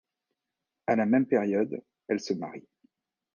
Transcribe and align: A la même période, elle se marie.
A 0.87 0.95
la 0.95 1.05
même 1.05 1.27
période, 1.27 1.79
elle 2.07 2.19
se 2.21 2.33
marie. 2.33 2.67